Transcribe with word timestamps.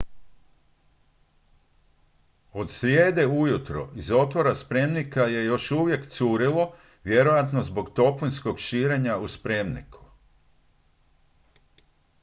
od 2.53 2.71
srijede 2.71 3.27
ujutro 3.27 3.89
iz 3.95 4.11
otvora 4.11 4.55
spremnika 4.55 5.21
je 5.21 5.45
još 5.45 5.71
uvijek 5.71 6.05
curilo 6.07 6.73
vjerojatno 7.03 7.63
zbog 7.63 7.89
toplinskog 7.93 8.59
širenja 8.59 9.17
u 9.17 9.27
spremniku 9.27 10.03